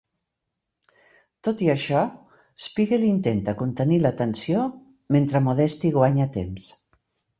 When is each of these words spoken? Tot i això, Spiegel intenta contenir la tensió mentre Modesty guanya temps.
Tot 1.47 1.59
i 1.65 1.67
això, 1.73 2.01
Spiegel 2.65 3.05
intenta 3.09 3.55
contenir 3.61 4.01
la 4.07 4.13
tensió 4.23 4.65
mentre 5.17 5.43
Modesty 5.51 5.93
guanya 5.99 6.27
temps. 6.41 6.67